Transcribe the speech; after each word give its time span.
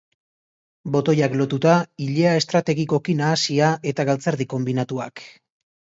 Botoiak 0.95 1.35
lotuta, 1.41 1.75
ilea 2.07 2.33
estrategikoki 2.39 3.17
nahasia 3.23 3.71
eta 3.93 4.07
galtzerdi 4.11 4.49
konbinatuak. 4.55 5.23